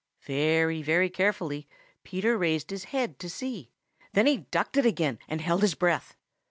[0.23, 1.67] Very, very carefully
[2.03, 3.69] Peter raised his head to see.
[4.13, 6.15] Then he ducked it again and held his breath.